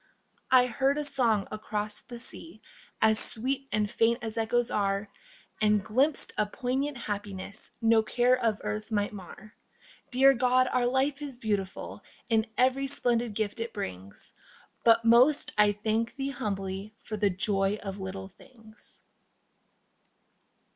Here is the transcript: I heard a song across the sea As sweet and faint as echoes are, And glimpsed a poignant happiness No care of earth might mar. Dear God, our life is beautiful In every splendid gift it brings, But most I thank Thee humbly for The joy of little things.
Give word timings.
I 0.49 0.65
heard 0.65 0.97
a 0.97 1.03
song 1.03 1.47
across 1.51 2.01
the 2.01 2.17
sea 2.17 2.63
As 3.03 3.19
sweet 3.19 3.67
and 3.71 3.87
faint 3.87 4.23
as 4.23 4.35
echoes 4.35 4.71
are, 4.71 5.07
And 5.61 5.85
glimpsed 5.85 6.31
a 6.39 6.47
poignant 6.47 6.97
happiness 6.97 7.73
No 7.83 8.01
care 8.01 8.35
of 8.43 8.59
earth 8.63 8.89
might 8.91 9.13
mar. 9.13 9.53
Dear 10.09 10.33
God, 10.33 10.67
our 10.73 10.87
life 10.87 11.21
is 11.21 11.37
beautiful 11.37 12.01
In 12.29 12.47
every 12.57 12.87
splendid 12.87 13.35
gift 13.35 13.59
it 13.59 13.73
brings, 13.73 14.33
But 14.83 15.05
most 15.05 15.51
I 15.55 15.71
thank 15.71 16.15
Thee 16.15 16.31
humbly 16.31 16.95
for 16.99 17.15
The 17.15 17.29
joy 17.29 17.77
of 17.83 17.99
little 17.99 18.27
things. 18.29 19.03